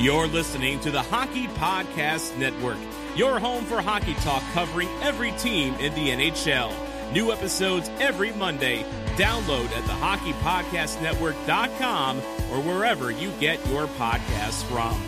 [0.00, 2.78] You're listening to the Hockey Podcast Network,
[3.16, 6.72] your home for hockey talk covering every team in the NHL.
[7.12, 8.82] New episodes every Monday.
[9.16, 14.98] Download at the hockeypodcastnetwork.com or wherever you get your podcasts from.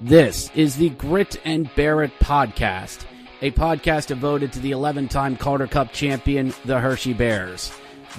[0.00, 3.06] This is the Grit and Barrett podcast,
[3.42, 7.72] a podcast devoted to the 11 time Calder Cup champion, the Hershey Bears.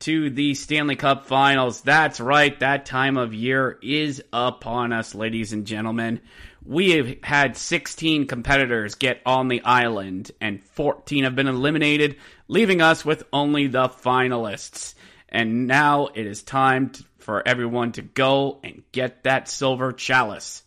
[0.00, 1.80] to the Stanley Cup Finals.
[1.80, 6.20] That's right, that time of year is upon us, ladies and gentlemen.
[6.64, 12.82] We have had 16 competitors get on the island, and 14 have been eliminated, leaving
[12.82, 14.94] us with only the finalists.
[15.28, 20.62] And now it is time to, for everyone to go and get that silver chalice.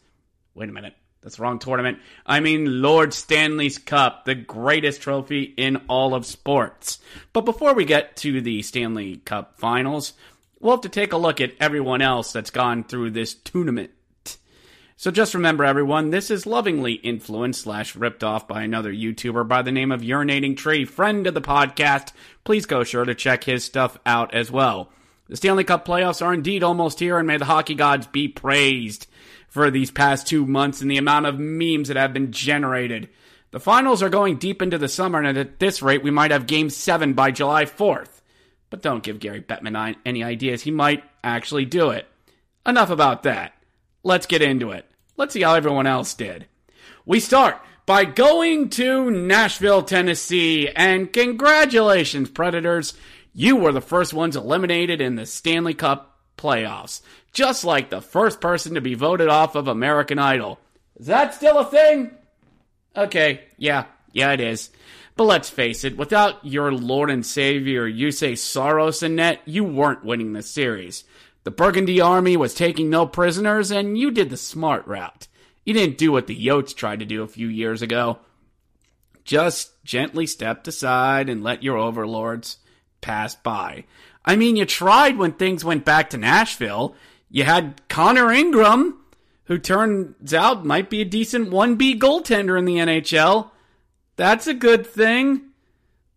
[0.53, 0.95] Wait a minute.
[1.21, 1.99] That's the wrong tournament.
[2.25, 6.99] I mean Lord Stanley's Cup, the greatest trophy in all of sports.
[7.31, 10.13] But before we get to the Stanley Cup finals,
[10.59, 13.91] we'll have to take a look at everyone else that's gone through this tournament.
[14.97, 19.63] So just remember, everyone, this is lovingly influenced slash ripped off by another YouTuber by
[19.63, 22.11] the name of Urinating Tree, friend of the podcast.
[22.43, 24.91] Please go sure to check his stuff out as well.
[25.27, 29.07] The Stanley Cup playoffs are indeed almost here, and may the hockey gods be praised
[29.51, 33.09] for these past two months and the amount of memes that have been generated.
[33.51, 36.47] The finals are going deep into the summer, and at this rate, we might have
[36.47, 38.21] Game 7 by July 4th.
[38.69, 40.61] But don't give Gary Bettman any ideas.
[40.61, 42.07] He might actually do it.
[42.65, 43.53] Enough about that.
[44.03, 44.85] Let's get into it.
[45.17, 46.45] Let's see how everyone else did.
[47.05, 52.93] We start by going to Nashville, Tennessee, and congratulations, Predators.
[53.33, 58.41] You were the first ones eliminated in the Stanley Cup playoffs just like the first
[58.41, 60.59] person to be voted off of American Idol.
[60.97, 62.11] Is that still a thing?
[62.95, 64.69] Okay, yeah, yeah, it is.
[65.15, 70.05] But let's face it, without your Lord and Savior, Juuse Saros in net, you weren't
[70.05, 71.03] winning the series.
[71.43, 75.27] The Burgundy Army was taking no prisoners, and you did the smart route.
[75.65, 78.19] You didn't do what the Yotes tried to do a few years ago.
[79.23, 82.57] Just gently stepped aside and let your overlords
[82.99, 83.85] pass by.
[84.23, 86.95] I mean, you tried when things went back to Nashville.
[87.29, 88.99] You had Connor Ingram,
[89.45, 93.51] who turns out might be a decent 1B goaltender in the NHL.
[94.15, 95.41] That's a good thing.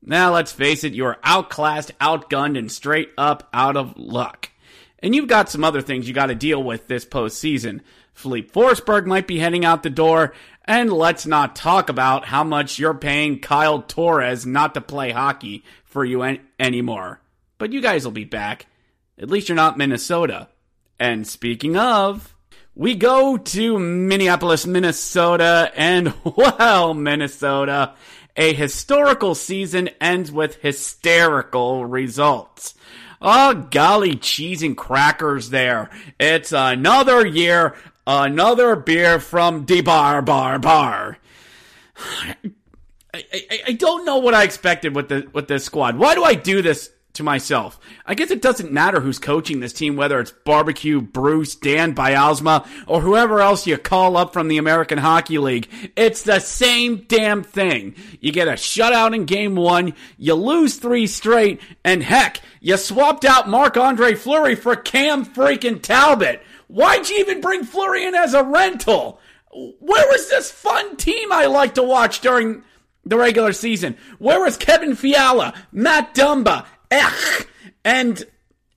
[0.03, 4.51] Now, let's face it, you're outclassed, outgunned, and straight up out of luck.
[4.99, 7.81] And you've got some other things you got to deal with this postseason.
[8.13, 10.35] Filip Forsberg might be heading out the door,
[10.65, 15.65] and let's not talk about how much you're paying Kyle Turris not to play hockey
[15.85, 17.21] for you anymore.
[17.65, 18.67] But you guys will be back.
[19.19, 20.49] At least you're not Minnesota.
[21.01, 22.37] And speaking of,
[22.75, 27.95] we go to Minneapolis, Minnesota, and well, Minnesota,
[28.37, 32.75] a historical season ends with hysterical results.
[33.23, 35.89] Oh, golly cheese and crackers there.
[36.21, 37.77] It's another year,
[38.07, 41.17] another beer from the bar, bar, bar.
[41.97, 45.97] I, I, I, don't know what I expected with the with this squad.
[45.97, 47.81] Why do I do this to myself.
[48.07, 52.67] I guess it doesn't matter who's coaching this team, whether it's Barbecue, Bruce, Dan Bylsma,
[52.87, 55.69] or whoever else you call up from the American Hockey League.
[55.97, 57.95] It's the same damn thing.
[58.21, 63.25] You get a shutout in game one, you lose three straight, and heck, you swapped
[63.25, 66.43] out Marc Andre Fleury for Cam freaking Talbot.
[66.67, 69.21] Why'd you even bring Fleury in as a rental?
[69.53, 72.65] Where was this fun team I like to watch during
[73.05, 73.97] the regular season?
[74.19, 77.49] Where was Kevin Fiala, Matt Dumba, Ech.
[77.85, 78.25] And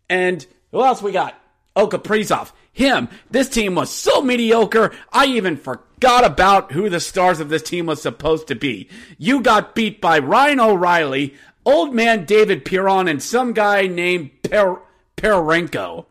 [0.09, 1.39] and who else we got?
[1.75, 2.51] Oh, Kaprizov.
[2.73, 3.09] Him.
[3.31, 7.87] This team was so mediocre, I even forgot about who the stars of this team
[7.87, 8.89] was supposed to be.
[9.17, 11.33] You got beat by Ryan O'Reilly,
[11.65, 14.79] old man David Perron, and some guy named per-
[15.15, 16.05] Perenko.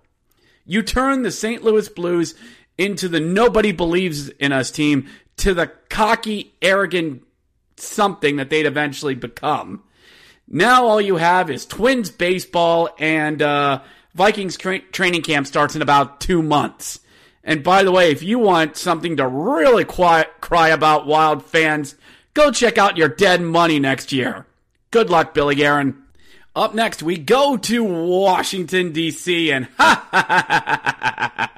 [0.65, 1.63] You turn the St.
[1.63, 2.35] Louis Blues
[2.77, 7.23] into the nobody believes in us team to the cocky, arrogant
[7.77, 9.83] something that they'd eventually become.
[10.49, 13.81] Now all you have is Twins baseball and uh,
[14.15, 17.01] Vikings tra- training camp starts in about two months.
[17.43, 21.95] And by the way, if you want something to really quiet, cry about, Wild fans,
[22.35, 24.47] go check out your dead money next year.
[24.91, 26.03] Good luck, Billy Guerin.
[26.57, 29.53] Up next, we go to Washington, D.C.
[29.53, 31.57] and ha ha ha ha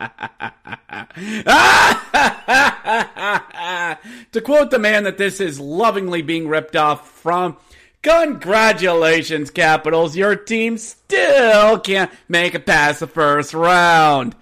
[2.46, 3.98] ha ha!
[4.32, 7.56] to quote the man that this is lovingly being ripped off from,
[8.08, 10.16] congratulations, Capitals.
[10.16, 14.34] Your team still can't make it past the first round.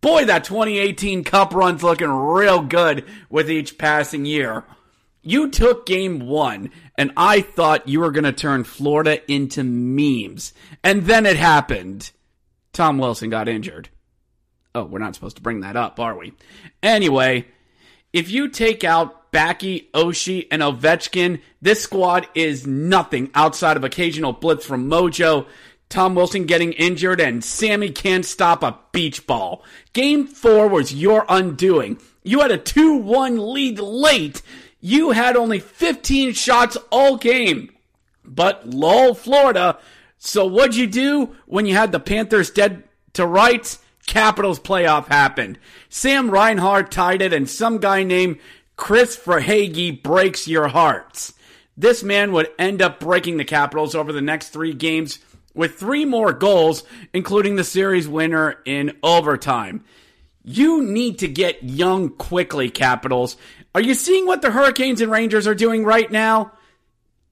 [0.00, 4.64] Boy, that 2018 Cup run's looking real good with each passing year.
[5.22, 10.54] You took game one, and I thought you were going to turn Florida into memes.
[10.82, 12.12] And then it happened.
[12.72, 13.90] Tom Wilson got injured.
[14.74, 16.32] Oh, we're not supposed to bring that up, are we?
[16.82, 17.48] Anyway,
[18.14, 24.32] if you take out Backy, Oshie, and Ovechkin, this squad is nothing outside of occasional
[24.32, 25.46] blitz from Mojo,
[25.88, 29.64] Tom Wilson getting injured, and Sammy can't stop a beach ball.
[29.92, 31.98] Game four was your undoing.
[32.22, 34.42] You had a 2 1 lead late
[34.80, 37.70] you had only 15 shots all game.
[38.24, 39.78] But lol, Florida.
[40.18, 42.84] So what'd you do when you had the Panthers dead
[43.14, 43.78] to rights?
[44.06, 45.58] Capitals playoff happened.
[45.88, 48.38] Sam Reinhart tied it, and some guy named
[48.80, 51.34] Chris Verhaeghe breaks your hearts.
[51.76, 55.18] This man would end up breaking the Capitals over the next three games
[55.54, 56.82] with three more goals,
[57.12, 59.84] including the series winner in overtime.
[60.42, 63.36] You need to get young quickly, Capitals.
[63.74, 66.52] Are you seeing what the Hurricanes and Rangers are doing right now?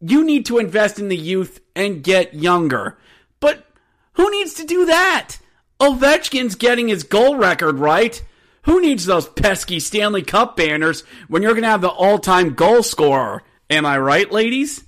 [0.02, 2.98] You need to invest in the youth and get younger.
[3.40, 3.64] But
[4.12, 5.38] who needs to do that?
[5.80, 8.22] Ovechkin's getting his goal record right.
[8.68, 12.52] Who needs those pesky Stanley Cup banners when you're going to have the all time
[12.52, 13.42] goal scorer?
[13.70, 14.84] Am I right, ladies?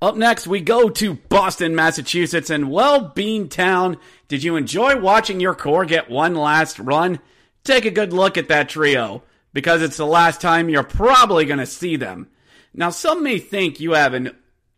[0.00, 3.98] Up next, we go to Boston, Massachusetts, and well, Beantown.
[4.28, 7.18] Did you enjoy watching your core get one last run?
[7.64, 11.58] Take a good look at that trio because it's the last time you're probably going
[11.58, 12.28] to see them.
[12.72, 14.30] Now, some may think you have an,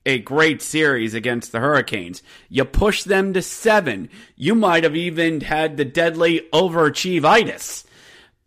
[0.06, 2.23] a great series against the Hurricanes.
[2.49, 4.09] You push them to seven.
[4.35, 7.85] You might have even had the deadly overachievitis.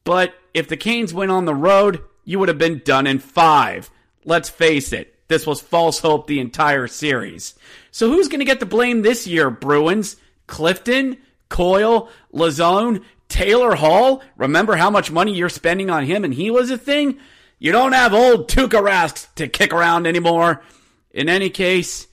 [0.07, 3.92] But if the Canes went on the road, you would have been done in five.
[4.24, 7.56] Let's face it, this was false hope the entire series.
[7.92, 10.15] So who's going to get the blame this year, Bruins?
[10.48, 11.18] Clifton?
[11.50, 12.09] Coyle?
[12.33, 13.04] Lauzon?
[13.27, 17.19] Taylor Hall, remember how much money you're spending on him and he was a thing?
[17.59, 20.63] You don't have old Tuukka Rask to kick around anymore.
[21.12, 22.07] In any case,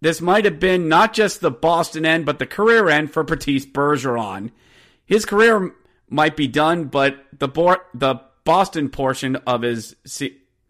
[0.00, 3.66] this might have been not just the Boston end, but the career end for Patrice
[3.66, 4.52] Bergeron.
[5.04, 5.74] His career
[6.08, 9.96] might be done, but the Bo- the Boston portion of his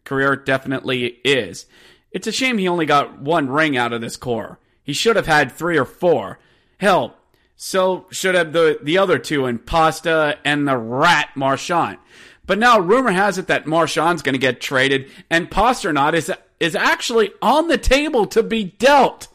[0.04, 1.66] career definitely is.
[2.10, 4.58] It's a shame he only got one ring out of this core.
[4.82, 6.38] He should have had three or four.
[6.78, 7.16] Hell,
[7.56, 11.98] so should have the, the other two in Pasta and the rat Marchand.
[12.46, 16.74] But now rumor has it that Marchand's going to get traded and Pastrnak is, is
[16.74, 19.28] actually on the table to be dealt.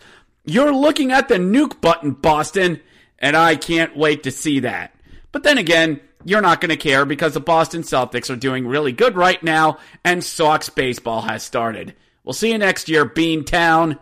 [0.45, 2.79] You're looking at the nuke button, Boston,
[3.19, 4.95] and I can't wait to see that.
[5.31, 8.91] But then again, you're not going to care because the Boston Celtics are doing really
[8.91, 11.95] good right now and Sox baseball has started.
[12.23, 13.97] We'll see you next year, Beantown.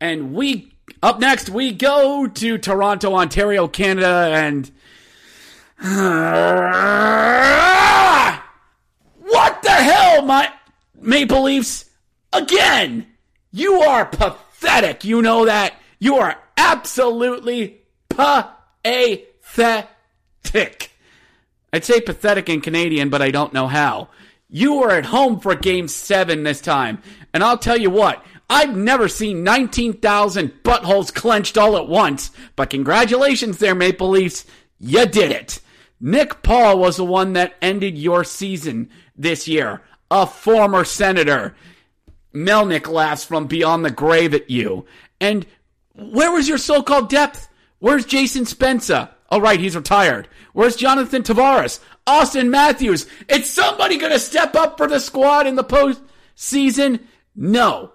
[0.00, 4.70] And we up next, we go to Toronto, Ontario, Canada, and.
[9.18, 10.52] what the hell, my
[11.00, 11.86] Maple Leafs?
[12.32, 13.06] Again!
[13.52, 15.04] You are pathetic.
[15.04, 15.74] You know that.
[15.98, 19.26] You are absolutely pathetic.
[21.72, 24.08] I'd say pathetic in Canadian, but I don't know how.
[24.48, 27.02] You were at home for game seven this time.
[27.32, 32.70] And I'll tell you what, I've never seen 19,000 buttholes clenched all at once, but
[32.70, 34.44] congratulations there, Maple Leafs.
[34.80, 35.60] You did it.
[36.00, 41.54] Nick Paul was the one that ended your season this year, a former senator.
[42.34, 44.86] Melnyk laughs from beyond the grave at you.
[45.20, 45.46] And
[45.94, 47.48] where was your so called depth?
[47.78, 49.10] Where's Jason Spezza?
[49.30, 50.28] Oh, right, he's retired.
[50.52, 51.78] Where's Jonathan Tavares?
[52.06, 53.06] Auston Matthews?
[53.28, 57.00] Is somebody going to step up for the squad in the postseason?
[57.36, 57.92] No.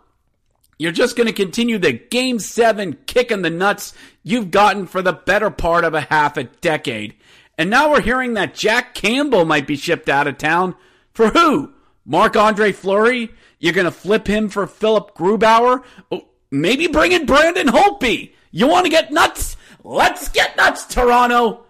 [0.77, 5.01] You're just going to continue the game seven kick in the nuts you've gotten for
[5.01, 7.15] the better part of a half a decade.
[7.57, 10.75] And now we're hearing that Jack Campbell might be shipped out of town.
[11.13, 11.73] For who?
[12.05, 13.31] Marc Andre Fleury?
[13.59, 15.83] You're going to flip him for Philipp Grubauer?
[16.11, 18.33] Oh, maybe bring in Brandon Holtby.
[18.51, 19.54] You want to get nuts?
[19.85, 21.63] Let's get nuts, Toronto.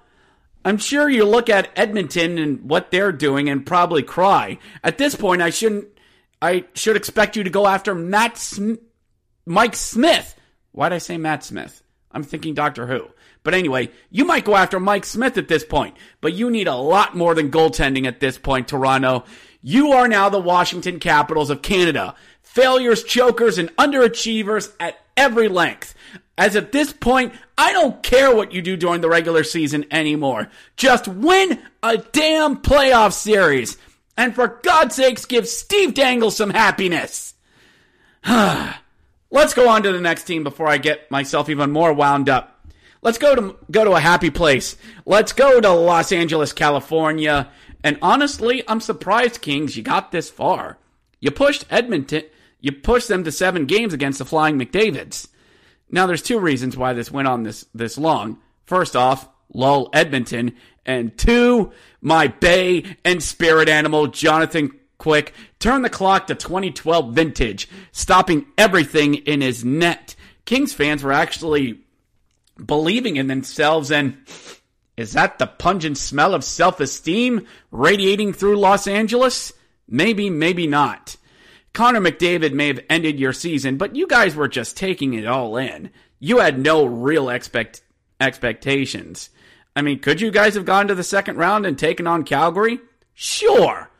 [0.63, 4.57] I'm sure you look at Edmonton and what they're doing and probably cry.
[4.86, 5.89] At this point, I shouldn't.
[6.41, 8.75] I should expect you to go after Matt Sm-
[9.45, 10.34] Mike Smith.
[10.72, 11.84] Why'd I say Matt Smith?
[12.10, 13.05] I'm thinking Doctor Who.
[13.43, 16.75] But anyway, you might go after Mike Smith at this point, but you need a
[16.75, 19.25] lot more than goaltending at this point, Toronto.
[19.62, 22.15] You are now the Washington Capitals of Canada.
[22.41, 25.95] Failures, chokers, and underachievers at every length.
[26.38, 30.50] As at this point, I don't care what you do during the regular season anymore.
[30.75, 33.77] Just win a damn playoff series.
[34.18, 37.34] And for God's sakes, give Steve Dangle some happiness.
[38.25, 42.51] Let's go on to the next team before I get myself even more wound up.
[43.01, 44.77] Let's go to go to a happy place.
[45.06, 47.50] Let's go to Los Angeles, California.
[47.84, 50.80] And honestly, I'm surprised, Kings, you got this far.
[51.20, 52.24] You pushed Edmonton,
[52.60, 55.27] you pushed them to seven games against the Flying McDavids.
[55.89, 58.39] Now, there's two reasons why this went on this this long.
[58.65, 65.89] First off, lull Edmonton, and two, my Bay and Spirit animal Jonathan Quick turned the
[65.89, 70.15] clock to 2012 vintage, stopping everything in his net.
[70.46, 71.82] Kings fans were actually
[72.63, 74.18] believing in themselves and
[74.98, 79.51] is that the pungent smell of self-esteem radiating through Los Angeles?
[79.88, 81.18] Maybe, maybe not.
[81.75, 85.58] Connor McDavid may have ended your season, but you guys were just taking it all
[85.58, 85.91] in.
[86.20, 87.84] You had no real expect
[88.20, 89.29] expectations.
[89.75, 92.79] I mean, could you guys have gone to the second round and taken on Calgary?
[93.13, 93.91] Sure.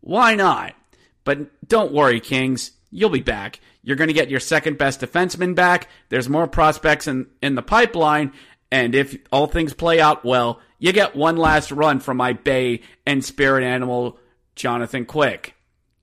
[0.00, 0.74] Why not?
[1.22, 2.72] But don't worry, Kings.
[2.90, 3.60] You'll be back.
[3.82, 5.88] You're going to get your second best defenseman back.
[6.08, 8.32] There's more prospects in, in the pipeline.
[8.72, 12.82] And if all things play out well, you get one last run from my Bay
[13.06, 14.18] and Spirit Animal,
[14.56, 15.54] Jonathan Quick.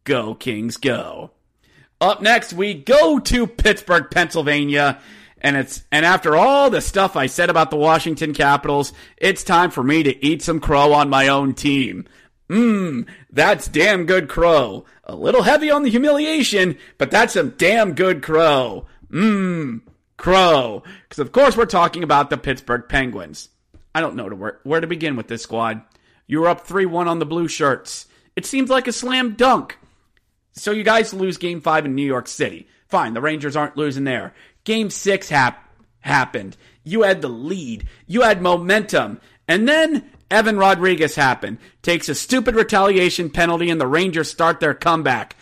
[0.07, 1.31] Go, Kings, go.
[1.99, 5.01] Up next, we go to Pittsburgh, Pennsylvania.
[5.41, 9.69] And it's and after all the stuff I said about the Washington Capitals, it's time
[9.69, 12.05] for me to eat some crow on my own team.
[12.47, 14.85] Mmm, that's damn good crow.
[15.03, 18.85] A little heavy on the humiliation, but that's some damn good crow.
[19.11, 19.81] Mmm,
[20.15, 20.83] crow.
[21.03, 23.49] Because of course we're talking about the Pittsburgh Penguins.
[23.93, 25.81] I don't know to where, where to begin with this squad.
[26.27, 28.05] You were up 3-1 on the blue shirts.
[28.37, 29.77] It seems like a slam dunk.
[30.59, 32.67] So you guys lose game 5 in New York City.
[32.87, 34.33] Fine, the Rangers aren't losing there.
[34.63, 36.57] Game 6 hap- happened.
[36.83, 37.87] You had the lead.
[38.05, 39.19] You had momentum.
[39.47, 41.57] And then Evan Rodrigues happened.
[41.81, 45.35] Takes a stupid retaliation penalty and the Rangers start their comeback.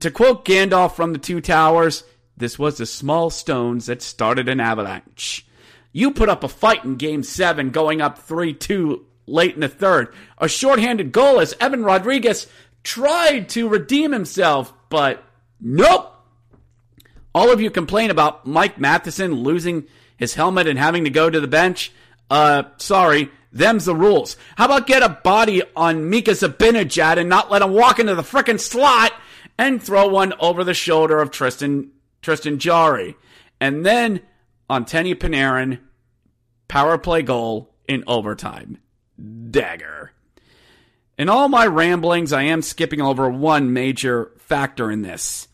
[0.00, 2.04] To quote Gandalf from the Two Towers,
[2.36, 5.46] this was the small stones that started an avalanche.
[5.92, 9.68] You put up a fight in game seven, going up 3 2 late in the
[9.68, 10.12] third.
[10.38, 12.48] A shorthanded goal as Evan Rodrigues
[12.84, 15.24] tried to redeem himself, but
[15.60, 16.12] nope.
[17.34, 19.86] All of you complain about Mike Matheson losing
[20.16, 21.90] his helmet and having to go to the bench.
[22.30, 24.36] Uh, sorry, them's the rules.
[24.56, 28.22] How about get a body on Mika Zibanejad and not let him walk into the
[28.22, 29.12] frickin' slot
[29.58, 31.90] and throw one over the shoulder of Tristan
[32.22, 33.16] Tristan Jarry.
[33.60, 34.20] And then
[34.70, 35.80] Artemi Panarin,
[36.68, 38.78] power play goal in overtime.
[39.50, 40.13] Dagger.
[41.16, 45.46] In all my ramblings, I am skipping over one major factor in this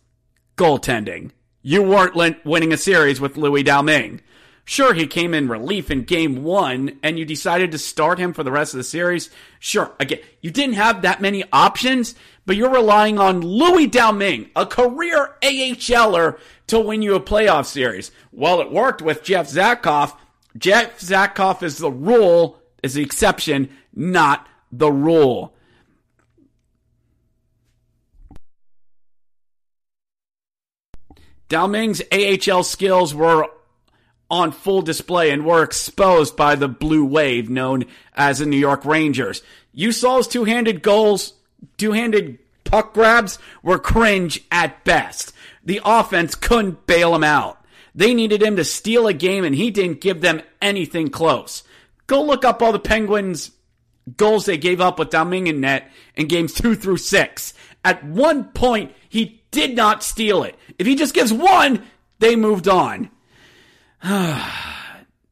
[0.56, 1.32] goaltending.
[1.60, 4.22] You weren't winning a series with Louis Domingue.
[4.64, 8.42] Sure, he came in relief in game one and you decided to start him for
[8.42, 9.28] the rest of the series.
[9.58, 12.14] Sure, again, you didn't have that many options,
[12.46, 16.38] but you're relying on Louis Domingue, a career AHLer,
[16.68, 18.10] to win you a playoff series.
[18.32, 20.16] Well, it worked with Jeff Zatkoff.
[20.56, 25.54] Jeff Zatkoff is the rule, is the exception, not the rule.
[31.48, 33.46] Domingue's AHL skills were
[34.30, 37.84] on full display and were exposed by the blue wave known
[38.14, 39.42] as the New York Rangers.
[39.72, 41.34] You saw his two-handed goals,
[41.76, 45.32] two-handed puck grabs were cringe at best.
[45.64, 47.58] The offense couldn't bail him out.
[47.94, 51.64] They needed him to steal a game and he didn't give them anything close.
[52.06, 53.50] Go look up all the Penguins
[54.16, 57.54] goals they gave up with Domingue in net in games two through six.
[57.84, 60.56] At one point, he did not steal it.
[60.78, 61.84] If he just gives one,
[62.18, 63.10] they moved on.
[64.02, 64.52] now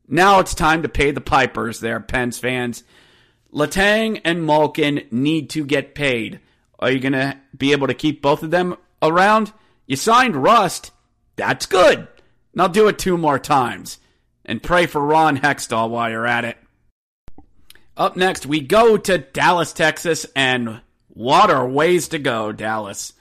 [0.08, 2.84] it's time to pay the pipers there, Pens fans.
[3.52, 6.40] Letang and Malkin need to get paid.
[6.78, 9.52] Are you going to be able to keep both of them around?
[9.86, 10.90] You signed Rust.
[11.36, 12.08] That's good.
[12.54, 13.98] Now do it two more times.
[14.44, 16.56] And pray for Ron Hextall while you're at it.
[17.98, 23.12] Up next, we go to Dallas, Texas, and what are ways to go, Dallas?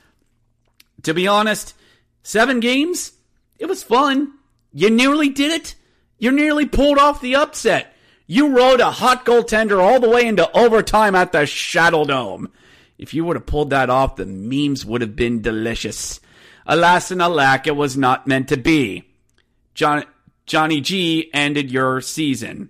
[1.01, 1.74] To be honest,
[2.22, 3.12] seven games?
[3.57, 4.34] It was fun.
[4.72, 5.74] You nearly did it.
[6.19, 7.96] You nearly pulled off the upset.
[8.27, 12.51] You rode a hot goaltender all the way into overtime at the Saddledome.
[13.00, 16.19] If you would have pulled that off, the memes would have been delicious.
[16.67, 19.10] Alas and alack, it was not meant to be.
[19.74, 20.03] John,
[20.46, 22.69] Johnny G ended your season.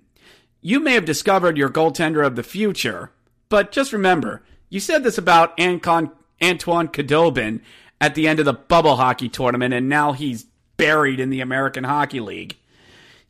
[0.62, 3.12] You may have discovered your goaltender of the future,
[3.50, 6.12] but just remember, you said this about Antoine
[6.42, 7.62] Khudobin
[8.02, 10.46] at the end of the bubble hockey tournament, and now he's
[10.78, 12.58] buried in the American Hockey League.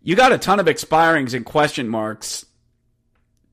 [0.01, 2.46] You got a ton of expirings and question marks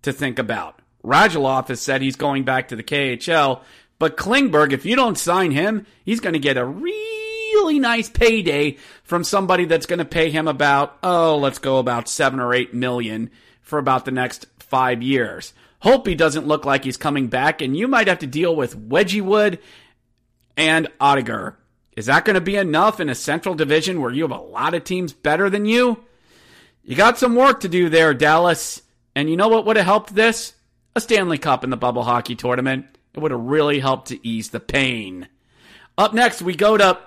[0.02, 0.80] to think about.
[1.04, 3.60] Radulov has said he's going back to the KHL,
[3.98, 8.78] but Klingberg, if you don't sign him, he's going to get a really nice payday
[9.02, 12.72] from somebody that's going to pay him about, oh, let's go about seven or eight
[12.72, 13.30] million
[13.64, 15.52] for about the next five years.
[15.80, 18.76] Hope he doesn't look like he's coming back, and you might have to deal with
[18.76, 19.58] Wedgewood
[20.56, 21.56] and Oettinger.
[21.96, 24.74] Is that going to be enough in a central division where you have a lot
[24.74, 26.04] of teams better than you?
[26.82, 28.82] You got some work to do there, Dallas.
[29.14, 30.54] And you know what would have helped this?
[30.96, 32.86] A Stanley Cup in the bubble hockey tournament.
[33.14, 35.28] It would have really helped to ease the pain.
[35.96, 36.98] Up next, we go to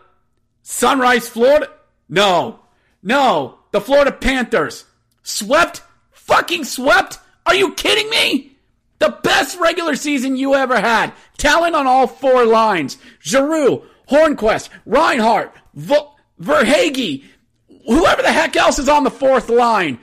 [0.63, 1.69] Sunrise, Florida.
[2.07, 2.61] No,
[3.03, 4.85] no, the Florida Panthers.
[5.23, 5.81] Swept?
[6.27, 7.19] Fucking swept?
[7.45, 8.57] Are you kidding me?
[8.99, 11.13] The best regular season you ever had.
[11.37, 12.97] Talent on all four lines.
[13.21, 15.95] Giroux, Hornqvist, Reinhart, v-
[16.41, 17.23] Verhaeghe,
[17.85, 19.99] whoever the heck else is on the fourth line.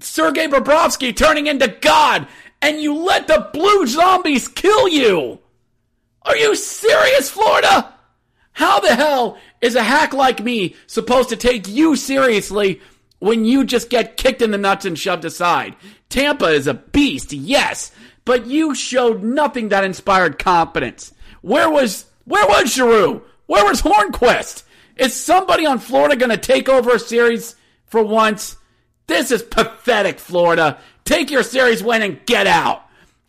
[0.00, 2.26] Sergei Bobrovsky turning into God,
[2.62, 5.38] and you let the Blue Zombies kill you.
[6.22, 7.92] Are you serious, Florida?
[8.52, 12.80] How the hell is a hack like me supposed to take you seriously
[13.26, 15.74] when you just get kicked in the nuts and shoved aside?
[16.08, 17.90] Tampa is a beast, yes,
[18.24, 21.12] but you showed nothing that inspired confidence.
[21.42, 23.22] Where was where was Giroux?
[23.46, 24.62] Where was Hornqvist?
[24.96, 27.54] Is somebody on Florida going to take over a series
[27.84, 28.56] for once?
[29.06, 30.78] This is pathetic, Florida.
[31.04, 32.82] Take your series win and get out.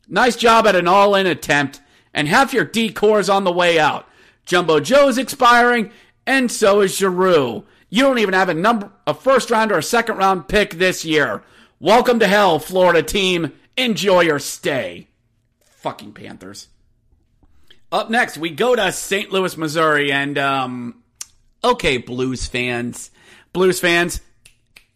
[0.08, 1.82] Nice job at an all-in attempt,
[2.14, 4.08] and half your decors on the way out.
[4.46, 5.92] Jumbo Joe's expiring,
[6.26, 7.66] and so is Giroux.
[7.90, 11.06] You don't even have a number, a first round or a second round pick this
[11.06, 11.44] year.
[11.80, 13.54] Welcome to hell, Florida team.
[13.78, 15.08] Enjoy your stay.
[15.62, 16.68] Fucking Panthers.
[17.92, 19.32] Up next, we go to St.
[19.32, 21.04] Louis, Missouri, and um,
[21.64, 23.12] okay, Blues fans,
[23.54, 24.20] Blues fans,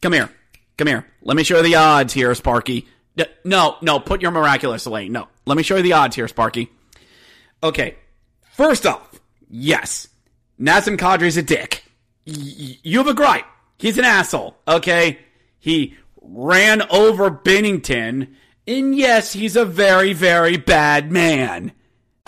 [0.02, 0.30] come here,
[0.78, 1.06] come here.
[1.22, 2.88] Let me show you the odds here, Sparky.
[3.46, 5.08] No, no, put your miraculous away.
[5.08, 6.70] No, let me show you the odds here, Sparky.
[7.64, 7.96] Okay,
[8.52, 10.10] first off, yes,
[10.60, 11.86] Nazem Kadri's a dick.
[12.26, 13.46] You have a gripe.
[13.78, 14.58] He's an asshole.
[14.68, 15.20] Okay,
[15.60, 18.34] he ran over Binnington.
[18.68, 21.72] and yes, he's a very, very bad man.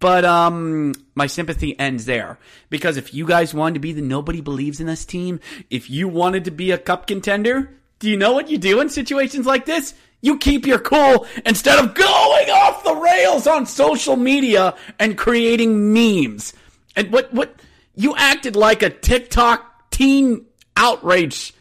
[0.00, 2.38] But um my sympathy ends there
[2.70, 6.08] because if you guys wanted to be the nobody believes in us team, if you
[6.08, 9.66] wanted to be a cup contender, do you know what you do in situations like
[9.66, 9.94] this?
[10.22, 15.92] You keep your cool instead of going off the rails on social media and creating
[15.92, 16.54] memes.
[16.96, 17.60] And what what
[17.94, 21.52] you acted like a TikTok teen outrage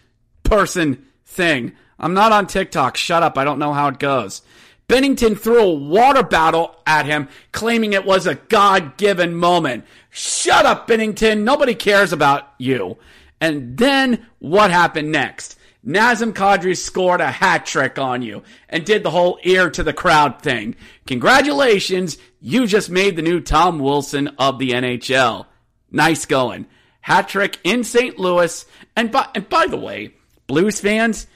[0.44, 1.74] person thing.
[2.00, 2.96] I'm not on TikTok.
[2.96, 3.38] Shut up.
[3.38, 4.42] I don't know how it goes.
[4.90, 9.86] Binnington threw a water bottle at him, claiming it was a God given moment.
[10.10, 11.44] Shut up, Binnington.
[11.44, 12.98] Nobody cares about you.
[13.40, 15.58] And then what happened next?
[15.86, 19.94] Nazem Kadri scored a hat trick on you and did the whole ear to the
[19.94, 20.76] crowd thing.
[21.06, 25.46] Congratulations, you just made the new Tom Wilson of the NHL.
[25.92, 26.66] Nice going.
[27.02, 28.18] Hat trick in St.
[28.18, 28.66] Louis.
[28.96, 30.16] And by, and by the way,
[30.48, 31.28] Blues fans,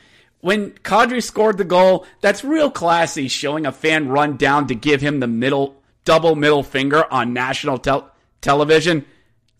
[0.43, 4.99] when Kadri scored the goal, that's real classy showing a fan run down to give
[4.99, 9.05] him the middle double middle finger on national tel- television.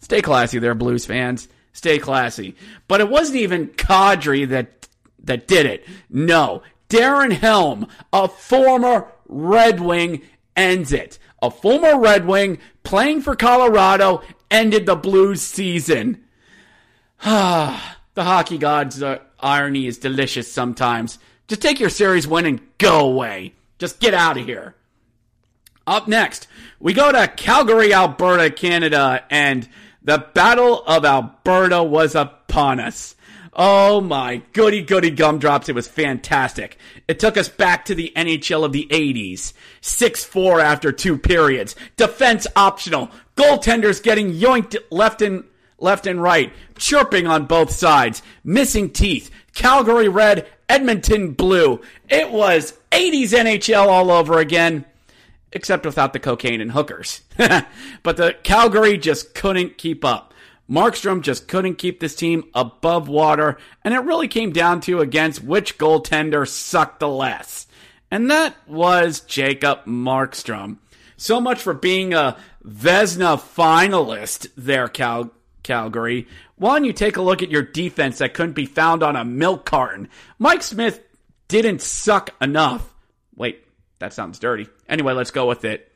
[0.01, 1.47] Stay classy there, Blues fans.
[1.71, 2.57] Stay classy.
[2.89, 4.89] But it wasn't even Kadri that
[5.23, 5.85] that did it.
[6.09, 10.21] No, Darren Helm, a former Red Wing,
[10.53, 11.17] ends it.
[11.41, 16.25] A former Red Wing playing for Colorado ended the Blues season.
[18.15, 21.19] The hockey gods are irony is delicious sometimes.
[21.47, 23.53] Just take your series win and go away.
[23.77, 24.75] Just get out of here.
[25.85, 26.47] Up next,
[26.79, 29.67] we go to Calgary, Alberta, Canada, and
[30.01, 33.15] the Battle of Alberta was upon us.
[33.55, 35.69] Oh my goody goody gumdrops.
[35.69, 36.77] It was fantastic.
[37.07, 39.53] It took us back to the NHL of the 80s.
[39.81, 41.75] 6-4 after two periods.
[41.95, 43.11] Defense optional.
[43.35, 45.43] Goaltenders getting yoinked left and
[45.83, 46.51] left and right.
[46.77, 48.23] Chirping on both sides.
[48.43, 49.29] Missing teeth.
[49.53, 51.81] Calgary red, Edmonton blue.
[52.09, 54.85] It was 80s NHL all over again.
[55.51, 57.21] Except without the cocaine and hookers.
[57.37, 60.33] but the Calgary just couldn't keep up.
[60.69, 65.43] Markstrom just couldn't keep this team above water, and it really came down to against
[65.43, 67.67] which goaltender sucked the less.
[68.09, 70.77] And that was Jacob Markstrom.
[71.17, 75.31] So much for being a Vezina finalist there, Cal-
[75.63, 76.27] Calgary.
[76.55, 79.65] One, you take a look at your defense that couldn't be found on a milk
[79.65, 80.09] carton.
[80.37, 80.99] Mike Smith
[81.47, 82.93] didn't suck enough.
[83.35, 83.65] Wait,
[83.99, 84.67] that sounds dirty.
[84.87, 85.91] Anyway, let's go with it.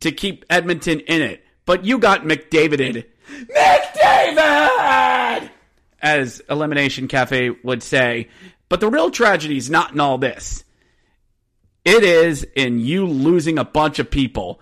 [0.00, 1.44] To keep Edmonton in it.
[1.64, 5.50] But you got McDavided McDavid!
[6.02, 8.28] As Elimination Cafe would say.
[8.68, 10.64] But the real tragedy is not in all this.
[11.84, 14.60] It is in you losing a bunch of people.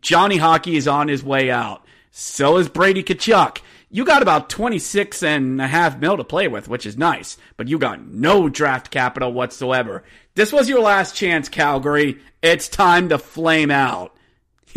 [0.00, 1.83] Johnny Hockey is on his way out.
[2.16, 3.58] So is Brady Tkachuk.
[3.90, 7.66] You got about 26 and a half mil to play with, which is nice, but
[7.66, 10.04] you got no draft capital whatsoever.
[10.36, 12.20] This was your last chance, Calgary.
[12.40, 14.14] It's time to flame out.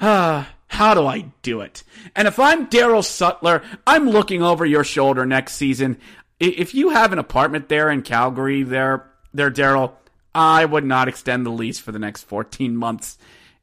[0.00, 1.84] ah, how do I do it?
[2.16, 5.98] And if I'm Daryl Sutter, I'm looking over your shoulder next season.
[6.40, 9.92] If you have an apartment there in Calgary, there, there, Daryl,
[10.34, 13.18] I would not extend the lease for the next 14 months.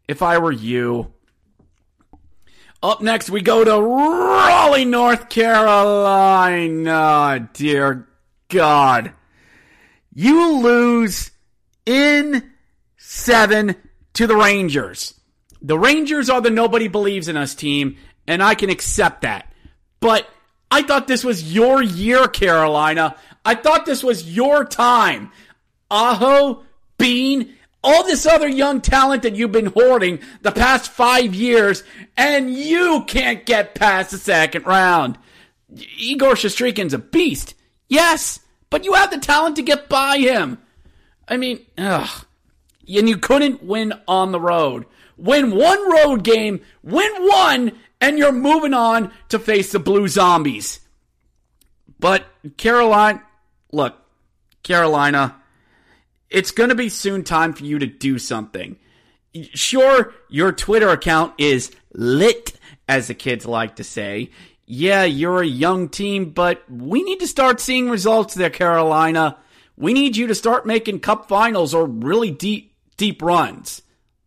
[0.10, 1.14] If I were you.
[2.82, 6.68] Up next, we go to Raleigh, North Carolina.
[7.54, 8.08] Dear
[8.48, 9.14] God.
[10.12, 11.30] You lose
[11.86, 12.50] in
[12.98, 13.76] seven
[14.14, 15.14] to the Rangers.
[15.62, 19.54] The Rangers are the nobody believes in us team, and I can accept that.
[20.00, 20.28] But
[20.72, 23.16] I thought this was your year, Carolina.
[23.46, 25.32] I thought this was your time.
[25.92, 26.64] Aho,
[26.98, 31.84] Bean, all this other young talent that you've been hoarding the past five years,
[32.18, 35.18] and you can't get past the second round.
[35.98, 37.56] Igor Shesterkin's a beast.
[37.88, 38.40] Yes,
[38.70, 40.58] but you have the talent to get by him.
[41.28, 42.26] I mean, ugh.
[42.88, 44.86] And you couldn't win on the road
[45.20, 50.80] win one road game, win one, and you're moving on to face the Blue Zombies.
[52.00, 52.26] But
[52.58, 53.22] Carolina,
[53.72, 53.98] look,
[54.64, 55.36] Carolina,
[56.30, 58.78] it's going to be soon time for you to do something.
[59.54, 62.54] Sure, your Twitter account is lit,
[62.88, 64.32] as the kids like to say.
[64.66, 69.38] Yeah, you're a young team, but we need to start seeing results there, Carolina.
[69.78, 73.82] We need you to start making cup finals or really deep, deep runs.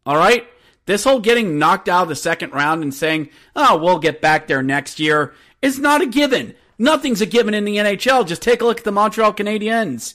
[0.06, 0.46] All right?
[0.86, 4.46] This whole getting knocked out of the second round and saying, oh, we'll get back
[4.46, 6.54] there next year is not a given.
[6.76, 8.26] Nothing's a given in the NHL.
[8.26, 10.14] Just take a look at the Montreal Canadiens.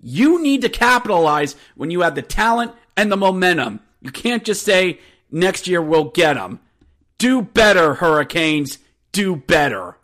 [0.00, 3.80] You need to capitalize when you have the talent and the momentum.
[4.00, 6.60] You can't just say, next year we'll get them.
[7.18, 8.78] Do better, Hurricanes.
[9.12, 9.96] Do better.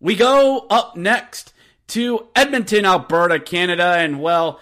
[0.00, 1.52] We go up next
[1.88, 4.60] to Edmonton, Alberta, Canada, and well,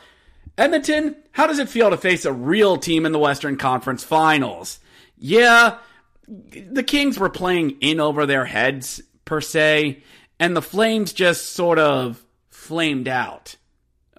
[0.58, 4.80] Edmonton, how does it feel to face a real team in the Western Conference Finals?
[5.16, 5.78] Yeah,
[6.26, 10.02] the Kings were playing in over their heads, per se,
[10.38, 13.56] and the Flames just sort of flamed out.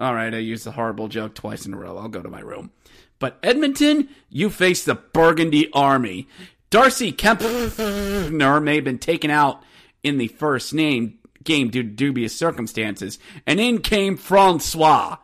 [0.01, 1.95] All right, I used the horrible joke twice in a row.
[1.95, 2.71] I'll go to my room.
[3.19, 6.27] But Edmonton, you face the Burgundy Army.
[6.71, 8.31] Darcy Kuemper
[8.63, 9.61] may have been taken out
[10.01, 15.17] in the first name game due to dubious circumstances, and in came Francois.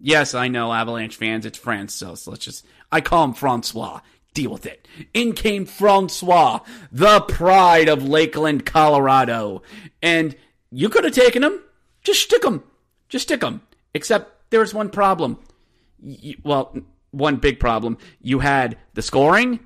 [0.00, 4.00] Yes, I know, Avalanche fans, it's France, so let's just, I call him Francois.
[4.32, 4.88] Deal with it.
[5.12, 6.60] In came Francois,
[6.90, 9.62] the pride of Lakeland, Colorado.
[10.02, 10.34] And
[10.70, 11.60] you could have taken him.
[12.02, 12.64] Just stick him.
[13.08, 13.60] Just stick him.
[13.94, 15.38] Except there was one problem.
[16.42, 16.76] well,
[17.10, 17.98] one big problem.
[18.20, 19.60] You had the scoring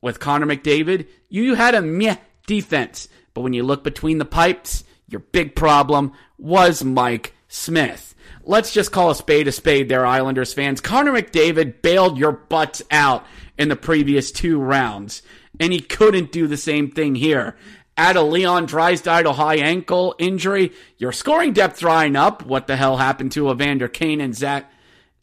[0.00, 1.06] with Connor McDavid.
[1.28, 2.16] You had a meh
[2.46, 3.08] defense.
[3.34, 8.12] But when you look between the pipes, your big problem was Mike Smith
[8.44, 10.80] let's just call a spade a spade there, Islanders fans.
[10.80, 13.26] Connor McDavid bailed your butts out
[13.58, 15.22] in the previous two rounds,
[15.60, 17.56] and he couldn't do the same thing here.
[17.96, 22.44] Add a Leon Draisaitl high ankle injury, your scoring depth drying up.
[22.44, 24.72] What the hell happened to Evander Kane and Zach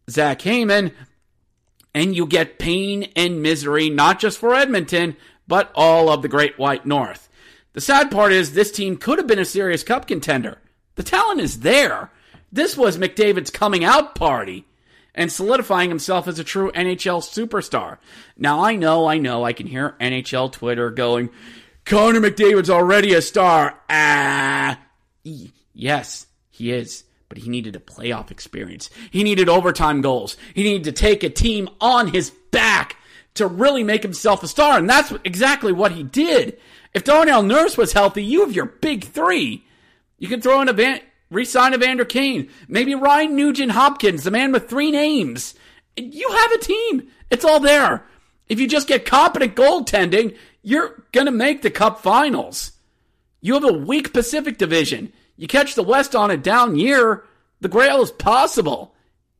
[0.10, 0.92] Zach Hyman?
[1.96, 6.60] And you get pain and misery, not just for Edmonton, but all of the Great
[6.60, 7.28] White North.
[7.74, 10.60] The sad part is this team could have been a serious cup contender.
[10.96, 12.12] The talent is there.
[12.52, 14.66] This was McDavid's coming out party
[15.16, 17.98] and solidifying himself as a true NHL superstar.
[18.38, 21.30] Now, I know, I know, I can hear NHL Twitter going,
[21.86, 23.80] Connor McDavid's already a star.
[23.90, 24.80] Ah.
[25.74, 27.04] Yes, he is.
[27.30, 28.90] But he needed a playoff experience.
[29.12, 30.36] He needed overtime goals.
[30.56, 32.98] He needed to take a team on his back
[33.36, 34.80] to really make himself a star.
[34.80, 36.58] And that's exactly what he did.
[36.94, 39.64] If Darnell Nurse was healthy, you have your big three.
[40.18, 44.52] You can throw in a van, resign Evander Kane, maybe Ryan Nugent Hopkins, the man
[44.52, 45.54] with three names.
[45.96, 47.10] You have a team.
[47.30, 48.06] It's all there.
[48.48, 52.74] If you just get competent goaltending, you're going to make the cup finals.
[53.42, 55.14] You have a weak Pacific division.
[55.38, 57.24] You catch the West on a down year,
[57.62, 58.94] the Grail is possible.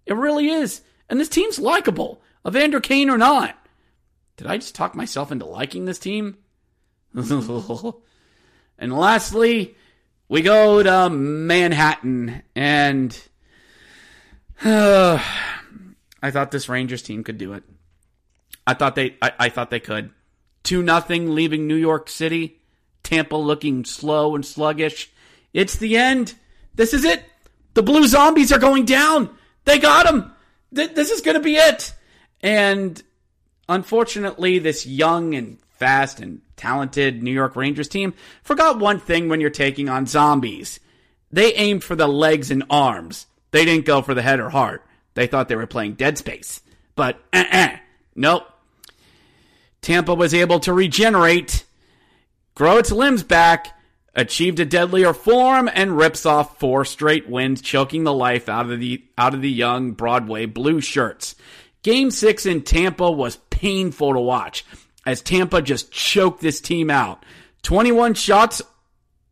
[0.06, 0.82] It really is.
[1.10, 3.56] And this team's likable, Evander Kane or not.
[4.38, 6.38] Did I just talk myself into liking this team?
[7.14, 7.94] and
[8.80, 9.76] lastly,
[10.30, 13.20] we go to Manhattan, and
[14.64, 15.22] uh,
[16.22, 17.64] I thought this Rangers team could do it.
[18.66, 20.12] I thought they, I, I thought they could.
[20.70, 22.62] Two nothing, leaving New York City.
[23.02, 25.10] Tampa looking slow and sluggish.
[25.52, 26.36] It's the end.
[26.76, 27.24] This is it.
[27.74, 29.36] The Blue Zombies are going down.
[29.66, 30.32] They got them.
[30.76, 31.92] Th- this is going to be it.
[32.42, 33.02] And
[33.68, 39.42] unfortunately, this young and fast and talented New York Rangers team forgot one thing when
[39.42, 40.80] you're taking on zombies.
[41.32, 43.26] They aimed for the legs and arms.
[43.50, 44.86] They didn't go for the head or heart.
[45.16, 46.62] They thought they were playing Dead Space.
[46.94, 47.78] But, uh-uh.
[48.14, 48.44] Nope.
[49.82, 51.66] Tampa was able to regenerate,
[52.56, 53.80] grow its limbs back,
[54.14, 58.80] achieved a deadlier form, and rips off four straight wins, choking the life out of
[58.80, 61.36] the out of the young Broadway blue shirts.
[61.82, 64.66] Game six in Tampa was painful to watch
[65.06, 67.26] as Tampa just choked this team out.
[67.64, 68.62] 21 shots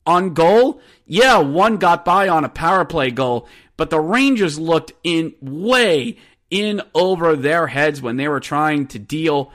[0.05, 0.81] on goal.
[1.05, 6.17] Yeah, one got by on a power play goal, but the Rangers looked in way
[6.49, 9.51] in over their heads when they were trying to deal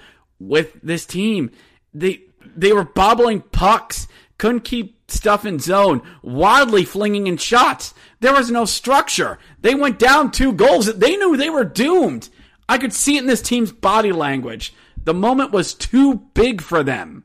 [0.49, 1.51] with this team.
[1.95, 2.23] They
[2.57, 7.95] they were bobbling pucks, couldn't keep stuff in zone, wildly flinging in shots.
[8.21, 9.39] There was no structure.
[9.61, 10.93] They went down two goals.
[10.93, 12.29] They knew they were doomed.
[12.69, 14.75] I could see it in this team's body language.
[15.05, 17.25] The moment was too big for them.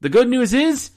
[0.00, 0.90] The good news is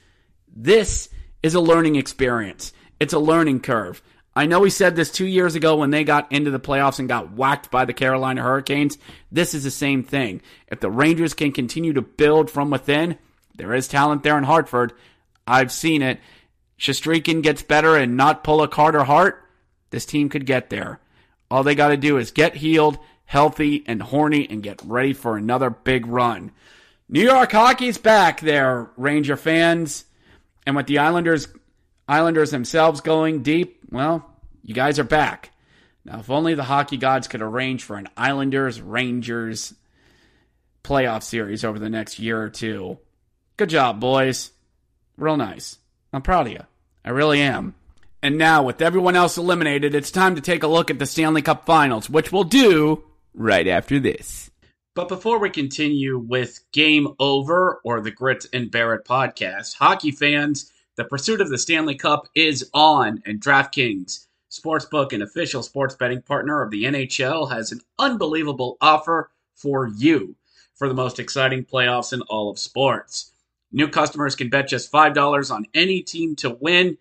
[0.53, 1.09] this
[1.43, 2.73] is a learning experience.
[2.99, 4.01] It's a learning curve.
[4.35, 7.09] I know we said this two years ago when they got into the playoffs and
[7.09, 8.97] got whacked by the Carolina Hurricanes.
[9.31, 10.41] This is the same thing.
[10.67, 13.17] If the Rangers can continue to build from within,
[13.55, 14.93] there is talent there in Hartford.
[15.45, 16.19] I've seen it.
[16.79, 19.43] Shesterkin gets better and not pull a Carter Hart.
[19.89, 21.01] This team could get there.
[21.49, 22.97] All they got to do is get healed
[23.31, 26.51] healthy and horny and get ready for another big run.
[27.07, 30.03] New York hockey's back there, Ranger fans.
[30.67, 31.47] And with the Islanders
[32.07, 34.29] Islanders themselves going deep, well,
[34.63, 35.51] you guys are back.
[36.03, 39.73] Now, if only the hockey gods could arrange for an Islanders Rangers
[40.83, 42.97] playoff series over the next year or two.
[43.57, 44.51] Good job, boys.
[45.17, 45.77] Real nice.
[46.11, 46.63] I'm proud of you.
[47.05, 47.75] I really am.
[48.23, 51.41] And now, with everyone else eliminated, it's time to take a look at the Stanley
[51.41, 54.51] Cup Finals, which we'll do right after this.
[54.93, 60.70] But before we continue with Game Over or the Grit and Barrett podcast, hockey fans,
[60.97, 66.21] the pursuit of the Stanley Cup is on, and DraftKings, sportsbook and official sports betting
[66.21, 70.35] partner of the NHL, has an unbelievable offer for you
[70.75, 73.31] for the most exciting playoffs in all of sports.
[73.71, 76.97] New customers can bet just $5 on any team to win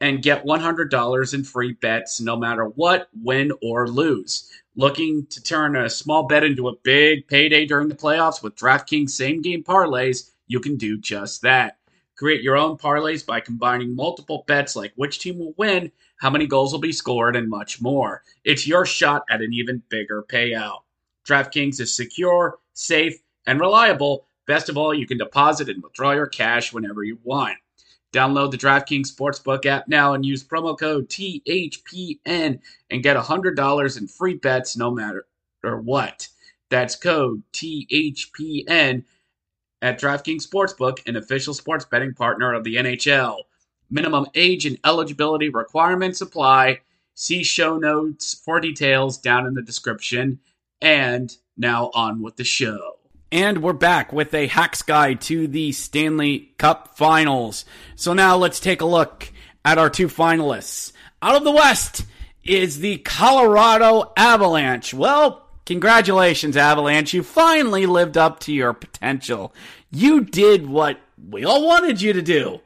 [0.00, 4.48] and get $100 in free bets no matter what, win or lose.
[4.76, 9.10] Looking to turn a small bet into a big payday during the playoffs with DraftKings
[9.10, 11.79] same game parlays, you can do just that.
[12.20, 16.46] Create your own parlays by combining multiple bets like which team will win, how many
[16.46, 18.22] goals will be scored, and much more.
[18.44, 20.80] It's your shot at an even bigger payout.
[21.26, 24.26] DraftKings is secure, safe, and reliable.
[24.46, 27.56] Best of all, you can deposit and withdraw your cash whenever you want.
[28.12, 34.08] Download the DraftKings Sportsbook app now and use promo code THPN and get $100 in
[34.08, 35.24] free bets no matter
[35.62, 36.28] what.
[36.68, 39.04] That's code THPN
[39.82, 43.38] at DraftKings Sportsbook, an official sports betting partner of the NHL.
[43.90, 46.80] Minimum age and eligibility requirements apply.
[47.14, 50.40] See show notes for details down in the description.
[50.80, 52.96] And now on with the show.
[53.32, 57.64] And we're back with a hacks guide to the Stanley Cup Finals.
[57.94, 59.30] So now let's take a look
[59.64, 60.92] at our two finalists.
[61.22, 62.06] Out of the West
[62.42, 64.94] is the Colorado Avalanche.
[64.94, 67.14] Well, congratulations, Avalanche.
[67.14, 69.54] You finally lived up to your potential.
[69.92, 70.98] You did what
[71.30, 72.60] we all wanted you to do.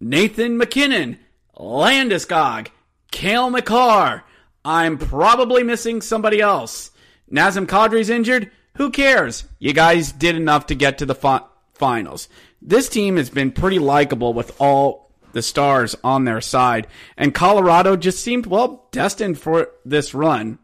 [0.00, 1.20] Nathan MacKinnon,
[1.56, 2.66] Landeskog,
[3.12, 4.24] Cale Makar.
[4.64, 6.90] I'm probably missing somebody else.
[7.30, 8.50] Nazem Kadri's injured.
[8.78, 9.44] Who cares?
[9.60, 11.44] You guys did enough to get to the fi-
[11.74, 12.28] finals.
[12.60, 16.88] this team has been pretty likable with all the stars on their side.
[17.16, 20.58] And Colorado just seemed, well, destined for this run.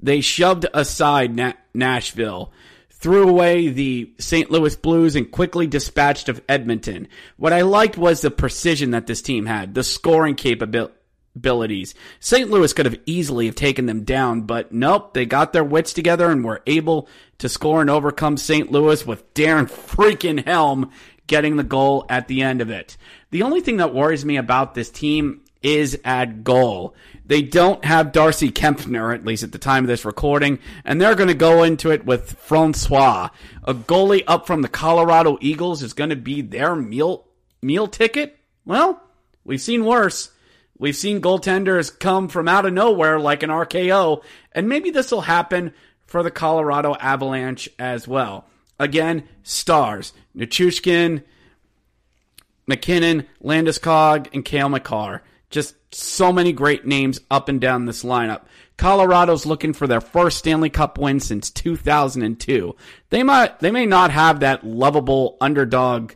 [0.00, 2.52] They shoved aside Na- Nashville,
[2.90, 4.50] threw away the St.
[4.50, 7.08] Louis Blues, and quickly dispatched of Edmonton.
[7.36, 11.94] What I liked was the precision that this team had, the scoring capabilities.
[12.20, 12.50] St.
[12.50, 16.30] Louis could have easily have taken them down, but nope, they got their wits together
[16.30, 17.08] and were able
[17.38, 18.70] to score and overcome St.
[18.70, 20.90] Louis with Darren freaking Helm
[21.28, 22.96] getting the goal at the end of it.
[23.30, 26.94] The only thing that worries me about this team is at goal.
[27.26, 31.14] They don't have Darcy Kuemper, at least at the time of this recording, and they're
[31.14, 33.30] going to go into it with Francouz.
[33.64, 37.26] A goalie up from the Colorado Eagles is going to be their meal
[37.60, 38.38] meal ticket.
[38.64, 39.02] Well,
[39.44, 40.30] we've seen worse.
[40.78, 45.22] We've seen goaltenders come from out of nowhere like an RKO, and maybe this will
[45.22, 45.74] happen
[46.06, 48.46] for the Colorado Avalanche as well.
[48.78, 50.12] Again, stars.
[50.36, 51.24] Nichushkin,
[52.66, 55.22] MacKinnon, Landeskog, and Cale Makar.
[55.50, 58.42] Just so many great names up and down this lineup.
[58.76, 62.76] Colorado's looking for their first Stanley Cup win since 2002.
[63.10, 66.12] They might, they may not have that lovable underdog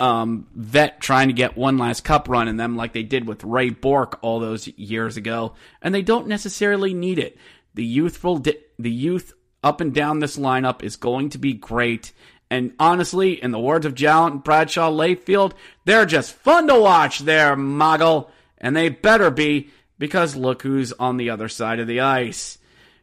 [0.00, 3.44] um, vet trying to get one last cup run in them like they did with
[3.44, 7.38] Ray Bourque all those years ago, and they don't necessarily need it.
[7.74, 9.32] The youthful, di- the youth
[9.62, 12.12] up and down this lineup is going to be great.
[12.50, 15.52] And honestly, in the words of John Bradshaw Layfield,
[15.84, 18.28] they're just fun to watch there, Moggle.
[18.64, 22.56] And they better be, because look who's on the other side of the ice.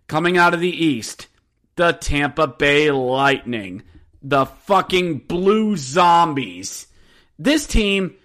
[0.08, 1.28] Coming out of the East,
[1.76, 3.84] the Tampa Bay Lightning.
[4.24, 6.88] The fucking Blue Zombies.
[7.38, 8.16] This team,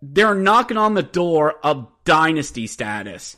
[0.00, 3.36] they're knocking on the door of dynasty status.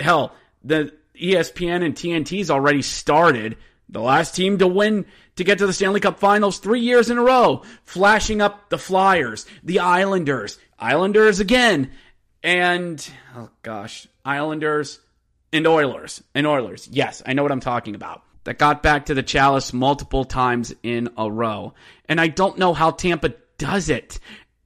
[0.00, 0.32] Hell,
[0.64, 3.58] the ESPN and TNT's already started.
[3.90, 5.04] The last team to win
[5.36, 8.78] to get to the Stanley Cup Finals three years in a row, flashing up the
[8.78, 11.90] Flyers, the Islanders, Islanders again,
[12.42, 15.00] and oh gosh, Islanders
[15.52, 16.88] and Oilers and Oilers.
[16.90, 18.22] Yes, I know what I'm talking about.
[18.44, 21.74] That got back to the Chalice multiple times in a row,
[22.06, 24.18] and I don't know how Tampa does it.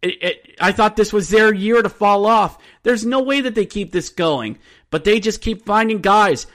[0.02, 2.58] It, it, I thought this was their year to fall off.
[2.82, 4.58] There's no way that they keep this going
[4.92, 6.46] but they just keep finding guys.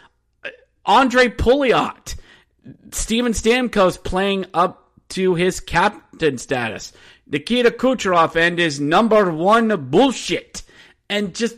[0.86, 2.16] Ondrej Palat,
[2.92, 6.94] Steven Stamkos playing up to his captain status.
[7.26, 10.64] Nikita Kucherov and his number one bullshit.
[11.10, 11.56] And just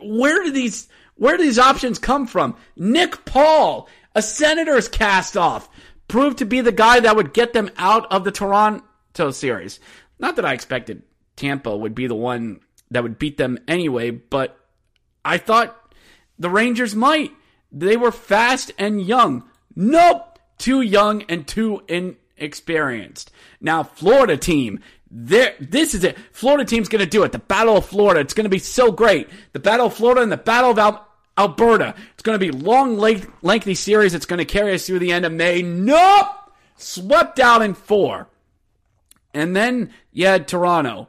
[0.00, 2.56] where do these where do these options come from?
[2.76, 5.68] Nick Paul, a Senators cast off,
[6.08, 9.80] proved to be the guy that would get them out of the Toronto series.
[10.18, 11.02] Not that I expected
[11.36, 14.58] Tampa would be the one that would beat them anyway, but
[15.24, 15.94] I thought
[16.38, 17.32] the Rangers might.
[17.72, 19.48] They were fast and young.
[19.74, 20.38] Nope.
[20.58, 23.30] Too young and too inexperienced.
[23.60, 24.80] Now, Florida team,
[25.18, 26.18] this is it.
[26.32, 27.32] Florida team's going to do it.
[27.32, 28.20] The Battle of Florida.
[28.20, 29.28] It's going to be so great.
[29.52, 31.94] The Battle of Florida and the Battle of Al- Alberta.
[32.12, 34.14] It's going to be long, lengthy series.
[34.14, 35.62] It's going to carry us through the end of May.
[35.62, 36.26] Nope.
[36.76, 38.28] Swept out in four.
[39.32, 41.08] And then you had Toronto.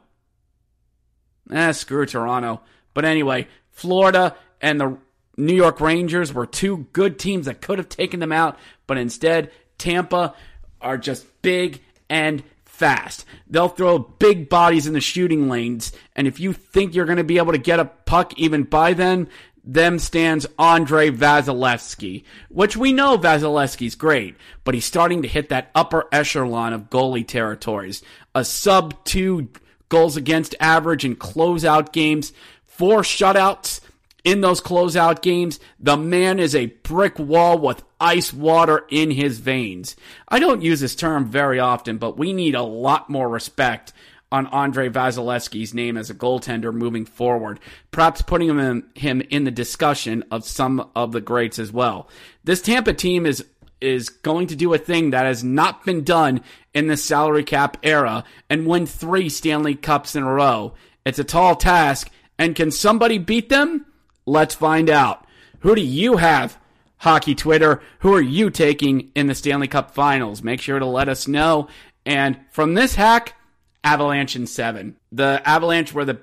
[1.52, 2.62] Ah, screw Toronto.
[2.94, 4.98] But anyway, Florida and the
[5.36, 9.50] New York Rangers were two good teams that could have taken them out, but instead,
[9.78, 10.34] Tampa
[10.80, 12.42] are just big and
[12.78, 13.24] fast.
[13.48, 17.24] They'll throw big bodies in the shooting lanes, and if you think you're going to
[17.24, 19.28] be able to get a puck even by then,
[19.64, 25.70] them stands Andrei Vasilevskiy, which we know Vasilevskiy's great, but he's starting to hit that
[25.74, 28.02] upper echelon of goalie territories.
[28.34, 29.48] A sub two
[29.88, 32.32] goals against average in closeout games,
[32.64, 33.80] four shutouts,
[34.28, 39.38] in those closeout games, the man is a brick wall with ice water in his
[39.38, 39.96] veins.
[40.28, 43.94] I don't use this term very often, but we need a lot more respect
[44.30, 47.58] on Andrei Vasilevskiy's name as a goaltender moving forward,
[47.90, 52.06] perhaps putting him in, him in the discussion of some of the greats as well.
[52.44, 53.44] This Tampa team is
[53.80, 56.42] is going to do a thing that has not been done
[56.74, 60.74] in the salary cap era and win three Stanley Cups in a row.
[61.06, 63.86] It's a tall task, and can somebody beat them?
[64.28, 65.26] Let's find out.
[65.60, 66.58] Who do you have,
[66.98, 67.80] Hockey Twitter?
[68.00, 70.42] Who are you taking in the Stanley Cup Finals?
[70.42, 71.68] Make sure to let us know.
[72.04, 73.34] And from this hack,
[73.82, 74.96] Avalanche in seven.
[75.12, 76.20] The Avalanche were the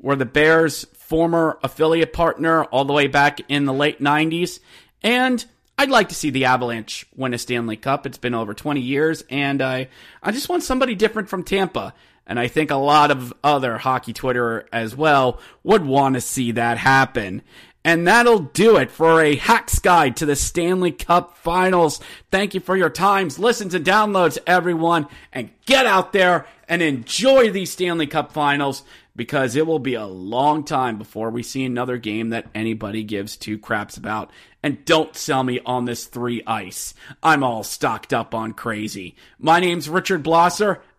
[0.00, 4.58] were the Bears' former affiliate partner all the way back in the late '90s,
[5.02, 5.44] and
[5.78, 8.04] I'd like to see the Avalanche win a Stanley Cup.
[8.04, 9.88] It's been over 20 years, and I
[10.22, 11.94] I just want somebody different from Tampa.
[12.26, 16.52] And I think a lot of other hockey Twitter as well would want to see
[16.52, 17.42] that happen.
[17.86, 22.00] And that'll do it for a Hacks Guide to the Stanley Cup Finals.
[22.30, 25.06] Thank you for your times, listens, and downloads, everyone.
[25.34, 30.06] And get out there and enjoy these Stanley Cup Finals because it will be a
[30.06, 34.30] long time before we see another game that anybody gives two craps about.
[34.62, 36.94] And don't sell me on this three ice.
[37.22, 39.14] I'm all stocked up on crazy.
[39.38, 40.80] My name's Richard Blosser,